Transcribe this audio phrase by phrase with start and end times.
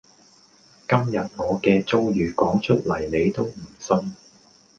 [0.89, 4.15] 今日我嘅遭遇講出嚟你都唔信